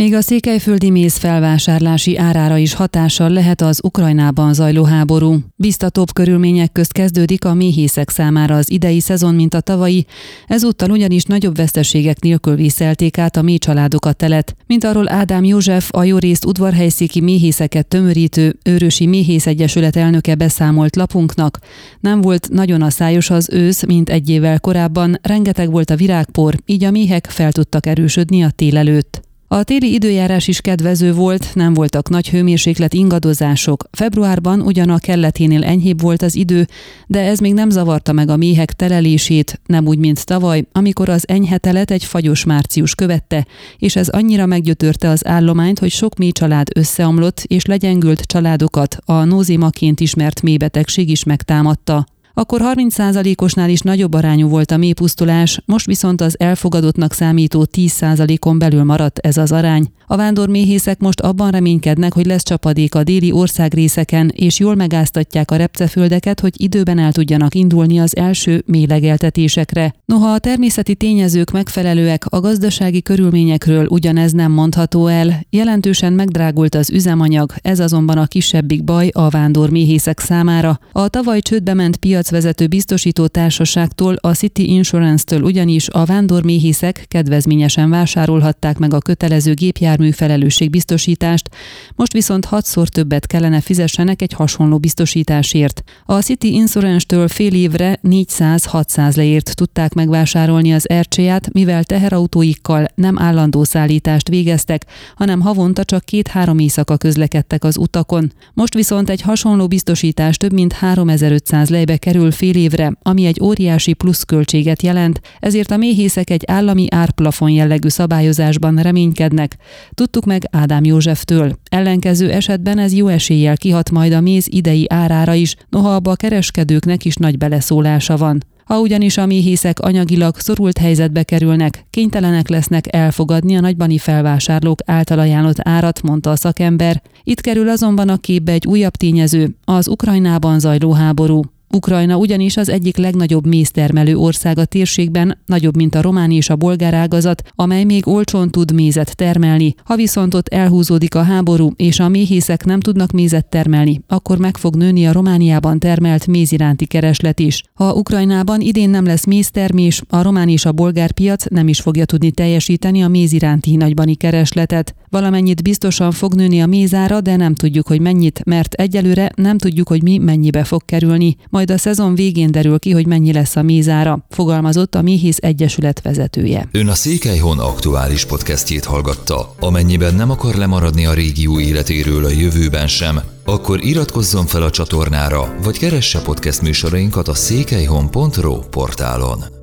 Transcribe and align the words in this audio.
Még 0.00 0.14
a 0.14 0.20
székelyföldi 0.20 0.90
méz 0.90 1.16
felvásárlási 1.16 2.16
árára 2.16 2.56
is 2.56 2.74
hatással 2.74 3.30
lehet 3.30 3.60
az 3.60 3.80
Ukrajnában 3.82 4.54
zajló 4.54 4.84
háború. 4.84 5.38
Biztatóbb 5.56 6.12
körülmények 6.12 6.72
közt 6.72 6.92
kezdődik 6.92 7.44
a 7.44 7.54
méhészek 7.54 8.10
számára 8.10 8.56
az 8.56 8.70
idei 8.70 9.00
szezon, 9.00 9.34
mint 9.34 9.54
a 9.54 9.60
tavalyi, 9.60 10.06
ezúttal 10.46 10.90
ugyanis 10.90 11.24
nagyobb 11.24 11.56
veszteségek 11.56 12.20
nélkül 12.20 12.54
vészelték 12.54 13.18
át 13.18 13.36
a 13.36 13.42
mély 13.42 13.58
családokat 13.58 14.16
telet, 14.16 14.56
mint 14.66 14.84
arról 14.84 15.10
Ádám 15.10 15.44
József, 15.44 15.88
a 15.92 16.04
jó 16.04 16.18
részt 16.18 16.44
udvarhelyszéki 16.44 17.20
méhészeket 17.20 17.86
tömörítő 17.86 18.58
Őrösi 18.64 19.06
Méhész 19.06 19.46
Egyesület 19.46 19.96
elnöke 19.96 20.34
beszámolt 20.34 20.96
lapunknak. 20.96 21.58
Nem 22.00 22.20
volt 22.20 22.48
nagyon 22.48 22.82
a 22.82 22.90
szájos 22.90 23.30
az 23.30 23.48
ősz, 23.52 23.84
mint 23.84 24.10
egy 24.10 24.28
évvel 24.28 24.60
korábban, 24.60 25.18
rengeteg 25.22 25.70
volt 25.70 25.90
a 25.90 25.96
virágpor, 25.96 26.54
így 26.66 26.84
a 26.84 26.90
méhek 26.90 27.26
fel 27.26 27.52
tudtak 27.52 27.86
erősödni 27.86 28.42
a 28.42 28.50
tél 28.50 28.76
előtt. 28.76 29.28
A 29.52 29.62
téli 29.62 29.92
időjárás 29.92 30.48
is 30.48 30.60
kedvező 30.60 31.12
volt, 31.12 31.54
nem 31.54 31.74
voltak 31.74 32.08
nagy 32.08 32.28
hőmérséklet 32.28 32.94
ingadozások. 32.94 33.84
Februárban 33.92 34.60
ugyan 34.60 34.90
a 34.90 34.98
kelleténél 34.98 35.64
enyhébb 35.64 36.00
volt 36.00 36.22
az 36.22 36.34
idő, 36.34 36.66
de 37.06 37.20
ez 37.20 37.38
még 37.38 37.54
nem 37.54 37.70
zavarta 37.70 38.12
meg 38.12 38.28
a 38.28 38.36
méhek 38.36 38.72
telelését, 38.72 39.60
nem 39.66 39.86
úgy, 39.86 39.98
mint 39.98 40.26
tavaly, 40.26 40.64
amikor 40.72 41.08
az 41.08 41.28
enyhe 41.28 41.58
egy 41.84 42.04
fagyos 42.04 42.44
március 42.44 42.94
követte, 42.94 43.46
és 43.78 43.96
ez 43.96 44.08
annyira 44.08 44.46
meggyötörte 44.46 45.08
az 45.08 45.26
állományt, 45.26 45.78
hogy 45.78 45.90
sok 45.90 46.18
mély 46.18 46.32
család 46.32 46.68
összeomlott, 46.74 47.42
és 47.46 47.64
legyengült 47.64 48.20
családokat 48.20 48.96
a 49.04 49.24
nózimaként 49.24 50.00
ismert 50.00 50.42
mélybetegség 50.42 51.10
is 51.10 51.24
megtámadta. 51.24 52.06
Akkor 52.40 52.60
30%-osnál 52.64 53.70
is 53.70 53.80
nagyobb 53.80 54.14
arányú 54.14 54.48
volt 54.48 54.70
a 54.70 54.76
mélypusztulás, 54.76 55.62
most 55.64 55.86
viszont 55.86 56.20
az 56.20 56.36
elfogadottnak 56.38 57.12
számító 57.12 57.66
10%-on 57.72 58.58
belül 58.58 58.84
maradt 58.84 59.18
ez 59.18 59.36
az 59.36 59.52
arány. 59.52 59.92
A 60.06 60.16
vándorméhészek 60.16 60.98
most 60.98 61.20
abban 61.20 61.50
reménykednek, 61.50 62.12
hogy 62.12 62.26
lesz 62.26 62.42
csapadék 62.42 62.94
a 62.94 63.02
déli 63.02 63.32
országrészeken, 63.32 64.32
és 64.34 64.58
jól 64.58 64.74
megáztatják 64.74 65.50
a 65.50 65.56
repceföldeket, 65.56 66.40
hogy 66.40 66.62
időben 66.62 66.98
el 66.98 67.12
tudjanak 67.12 67.54
indulni 67.54 67.98
az 67.98 68.16
első 68.16 68.62
mélegeltetésekre. 68.66 69.94
Noha 70.04 70.32
a 70.32 70.38
természeti 70.38 70.94
tényezők 70.94 71.50
megfelelőek, 71.50 72.24
a 72.26 72.40
gazdasági 72.40 73.02
körülményekről 73.02 73.86
ugyanez 73.86 74.32
nem 74.32 74.52
mondható 74.52 75.06
el. 75.06 75.46
Jelentősen 75.50 76.12
megdrágult 76.12 76.74
az 76.74 76.90
üzemanyag, 76.90 77.52
ez 77.62 77.80
azonban 77.80 78.18
a 78.18 78.26
kisebbik 78.26 78.84
baj 78.84 79.08
a 79.12 79.28
vándorméhészek 79.28 80.20
számára. 80.20 80.80
A 80.92 81.08
tavaly 81.08 81.40
csődbe 81.40 81.74
ment 81.74 81.96
piacvezető 82.30 82.66
biztosító 82.66 83.26
társaságtól, 83.26 84.14
a 84.20 84.34
City 84.34 84.68
Insurance-től 84.68 85.42
ugyanis 85.42 85.88
a 85.88 86.04
vándorméhészek 86.04 87.04
kedvezményesen 87.08 87.90
vásárolhatták 87.90 88.78
meg 88.78 88.94
a 88.94 88.98
kötelező 88.98 89.54
gépjár 89.54 89.90
jármű 89.90 90.10
felelősségbiztosítást, 90.10 91.48
most 91.94 92.12
viszont 92.12 92.44
hatszor 92.44 92.88
többet 92.88 93.26
kellene 93.26 93.60
fizessenek 93.60 94.22
egy 94.22 94.32
hasonló 94.32 94.78
biztosításért. 94.78 95.82
A 96.04 96.20
City 96.20 96.52
Insurance-től 96.52 97.28
fél 97.28 97.54
évre 97.54 97.98
400-600 98.02 99.16
leért 99.16 99.54
tudták 99.54 99.94
megvásárolni 99.94 100.72
az 100.72 100.86
RC-ját, 101.00 101.52
mivel 101.52 101.84
teherautóikkal 101.84 102.86
nem 102.94 103.18
állandó 103.18 103.64
szállítást 103.64 104.28
végeztek, 104.28 104.86
hanem 105.14 105.40
havonta 105.40 105.84
csak 105.84 106.04
két-három 106.04 106.58
éjszaka 106.58 106.96
közlekedtek 106.96 107.64
az 107.64 107.76
utakon. 107.76 108.32
Most 108.54 108.74
viszont 108.74 109.10
egy 109.10 109.20
hasonló 109.20 109.66
biztosítás 109.66 110.36
több 110.36 110.52
mint 110.52 110.72
3500 110.72 111.68
lejbe 111.68 111.96
kerül 112.10 112.30
fél 112.30 112.54
évre, 112.54 112.92
ami 113.02 113.24
egy 113.24 113.40
óriási 113.42 113.92
pluszköltséget 113.92 114.82
jelent, 114.82 115.20
ezért 115.40 115.70
a 115.70 115.76
méhészek 115.76 116.30
egy 116.30 116.44
állami 116.46 116.86
árplafon 116.90 117.50
jellegű 117.50 117.88
szabályozásban 117.88 118.76
reménykednek. 118.76 119.56
Tudtuk 119.94 120.24
meg 120.24 120.42
Ádám 120.50 120.84
Józseftől. 120.84 121.58
Ellenkező 121.64 122.30
esetben 122.30 122.78
ez 122.78 122.92
jó 122.92 123.06
eséllyel 123.06 123.56
kihat 123.56 123.90
majd 123.90 124.12
a 124.12 124.20
méz 124.20 124.46
idei 124.48 124.86
árára 124.88 125.34
is, 125.34 125.56
noha 125.68 125.94
abba 125.94 126.10
a 126.10 126.16
kereskedőknek 126.16 127.04
is 127.04 127.14
nagy 127.14 127.38
beleszólása 127.38 128.16
van. 128.16 128.44
Ha 128.64 128.80
ugyanis 128.80 129.16
a 129.16 129.26
méhészek 129.26 129.80
anyagilag 129.80 130.36
szorult 130.36 130.78
helyzetbe 130.78 131.22
kerülnek, 131.22 131.86
kénytelenek 131.90 132.48
lesznek 132.48 132.94
elfogadni 132.94 133.56
a 133.56 133.60
nagybani 133.60 133.98
felvásárlók 133.98 134.78
által 134.84 135.18
ajánlott 135.18 135.68
árat, 135.68 136.02
mondta 136.02 136.30
a 136.30 136.36
szakember. 136.36 137.02
Itt 137.22 137.40
kerül 137.40 137.68
azonban 137.68 138.08
a 138.08 138.16
képbe 138.16 138.52
egy 138.52 138.66
újabb 138.66 138.96
tényező, 138.96 139.56
az 139.64 139.88
Ukrajnában 139.88 140.58
zajló 140.58 140.92
háború. 140.92 141.42
Ukrajna 141.72 142.16
ugyanis 142.16 142.56
az 142.56 142.68
egyik 142.68 142.96
legnagyobb 142.96 143.46
méztermelő 143.46 144.16
ország 144.16 144.58
a 144.58 144.64
térségben, 144.64 145.38
nagyobb, 145.46 145.76
mint 145.76 145.94
a 145.94 146.00
román 146.00 146.30
és 146.30 146.50
a 146.50 146.56
bolgár 146.56 146.94
ágazat, 146.94 147.42
amely 147.54 147.84
még 147.84 148.08
olcsón 148.08 148.50
tud 148.50 148.72
mézet 148.72 149.16
termelni. 149.16 149.74
Ha 149.84 149.96
viszont 149.96 150.34
ott 150.34 150.48
elhúzódik 150.48 151.14
a 151.14 151.22
háború, 151.22 151.72
és 151.76 152.00
a 152.00 152.08
méhészek 152.08 152.64
nem 152.64 152.80
tudnak 152.80 153.10
mézet 153.10 153.46
termelni, 153.46 154.00
akkor 154.08 154.38
meg 154.38 154.56
fog 154.56 154.76
nőni 154.76 155.06
a 155.06 155.12
Romániában 155.12 155.78
termelt 155.78 156.26
méz 156.26 156.52
iránti 156.52 156.86
kereslet 156.86 157.40
is. 157.40 157.62
Ha 157.74 157.92
Ukrajnában 157.92 158.60
idén 158.60 158.90
nem 158.90 159.04
lesz 159.04 159.24
méztermés, 159.24 160.02
a 160.08 160.22
román 160.22 160.48
és 160.48 160.64
a 160.64 160.72
bolgár 160.72 161.12
piac 161.12 161.44
nem 161.50 161.68
is 161.68 161.80
fogja 161.80 162.04
tudni 162.04 162.30
teljesíteni 162.30 163.02
a 163.02 163.08
méz 163.08 163.32
iránti 163.32 163.76
nagybani 163.76 164.14
keresletet. 164.14 164.94
Valamennyit 165.10 165.62
biztosan 165.62 166.12
fog 166.12 166.34
nőni 166.34 166.60
a 166.60 166.66
mézára, 166.66 167.20
de 167.20 167.36
nem 167.36 167.54
tudjuk, 167.54 167.86
hogy 167.86 168.00
mennyit, 168.00 168.44
mert 168.44 168.74
egyelőre 168.74 169.32
nem 169.34 169.58
tudjuk, 169.58 169.88
hogy 169.88 170.02
mi 170.02 170.18
mennyibe 170.18 170.64
fog 170.64 170.84
kerülni 170.84 171.36
majd 171.48 171.70
a 171.70 171.78
szezon 171.78 172.14
végén 172.14 172.50
derül 172.50 172.78
ki, 172.78 172.90
hogy 172.90 173.06
mennyi 173.06 173.32
lesz 173.32 173.56
a 173.56 173.62
mézára, 173.62 174.26
fogalmazott 174.28 174.94
a 174.94 175.02
Méhész 175.02 175.36
Egyesület 175.40 176.00
vezetője. 176.02 176.68
Ön 176.72 176.88
a 176.88 176.94
Székelyhon 176.94 177.58
aktuális 177.58 178.24
podcastjét 178.24 178.84
hallgatta. 178.84 179.54
Amennyiben 179.60 180.14
nem 180.14 180.30
akar 180.30 180.54
lemaradni 180.54 181.06
a 181.06 181.14
régió 181.14 181.60
életéről 181.60 182.24
a 182.24 182.30
jövőben 182.30 182.88
sem, 182.88 183.20
akkor 183.44 183.84
iratkozzon 183.84 184.46
fel 184.46 184.62
a 184.62 184.70
csatornára, 184.70 185.54
vagy 185.62 185.78
keresse 185.78 186.20
podcast 186.22 186.62
műsorainkat 186.62 187.28
a 187.28 187.34
székelyhon.pro 187.34 188.58
portálon. 188.58 189.59